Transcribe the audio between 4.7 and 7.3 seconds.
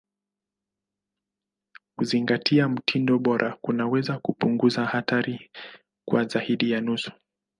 hatari kwa zaidi ya nusu.